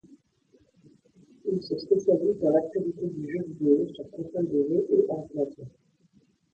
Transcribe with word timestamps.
Il 1.45 1.61
se 1.61 1.77
spécialise 1.77 2.39
dans 2.41 2.49
l'actualité 2.49 3.01
du 3.05 3.31
jeu 3.37 3.43
vidéo 3.49 3.87
sur 3.93 4.09
consoles 4.09 4.49
de 4.49 4.65
jeu 4.67 4.87
et 4.93 5.05
ordinateurs. 5.07 5.67